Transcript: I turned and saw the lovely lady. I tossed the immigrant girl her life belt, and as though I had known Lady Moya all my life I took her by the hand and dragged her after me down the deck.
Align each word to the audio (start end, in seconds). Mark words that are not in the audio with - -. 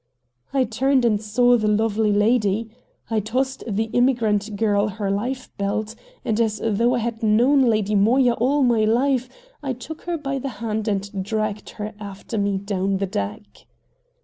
I 0.51 0.63
turned 0.63 1.05
and 1.05 1.21
saw 1.21 1.57
the 1.57 1.67
lovely 1.67 2.11
lady. 2.11 2.71
I 3.11 3.19
tossed 3.19 3.63
the 3.67 3.83
immigrant 3.93 4.55
girl 4.55 4.87
her 4.87 5.11
life 5.11 5.51
belt, 5.59 5.93
and 6.25 6.41
as 6.41 6.57
though 6.59 6.95
I 6.95 6.97
had 6.97 7.21
known 7.21 7.61
Lady 7.69 7.93
Moya 7.93 8.31
all 8.33 8.63
my 8.63 8.83
life 8.83 9.29
I 9.61 9.73
took 9.73 10.01
her 10.05 10.17
by 10.17 10.39
the 10.39 10.49
hand 10.57 10.87
and 10.87 11.23
dragged 11.23 11.69
her 11.77 11.93
after 11.99 12.39
me 12.39 12.57
down 12.57 12.97
the 12.97 13.05
deck. 13.05 13.67